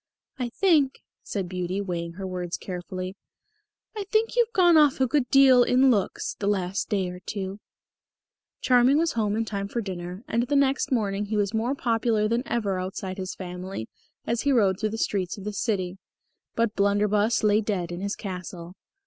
"I 0.39 0.49
think," 0.49 1.01
said 1.21 1.47
Beauty, 1.47 1.79
weighing 1.79 2.13
her 2.13 2.25
words 2.25 2.57
carefully, 2.57 3.15
"I 3.95 4.05
think 4.05 4.35
you've 4.35 4.51
gone 4.51 4.75
off 4.75 4.99
a 4.99 5.05
good 5.05 5.29
deal 5.29 5.61
in 5.61 5.91
looks 5.91 6.33
the 6.39 6.47
last 6.47 6.89
day 6.89 7.09
or 7.11 7.19
two." 7.19 7.59
Charming 8.61 8.97
was 8.97 9.11
home 9.11 9.35
in 9.35 9.45
time 9.45 9.67
for 9.67 9.79
dinner, 9.79 10.23
and 10.27 10.47
the 10.47 10.55
next 10.55 10.91
morning 10.91 11.25
he 11.25 11.37
was 11.37 11.53
more 11.53 11.75
popular 11.75 12.27
than 12.27 12.41
ever 12.47 12.79
outside 12.79 13.19
his 13.19 13.35
family 13.35 13.87
as 14.25 14.41
he 14.41 14.51
rode 14.51 14.79
through 14.79 14.89
the 14.89 14.97
streets 14.97 15.37
of 15.37 15.43
the 15.43 15.53
city. 15.53 15.99
But 16.55 16.75
Blunderbus 16.75 17.43
lay 17.43 17.61
dead 17.61 17.91
in 17.91 18.01
his 18.01 18.15
Castle. 18.15 18.73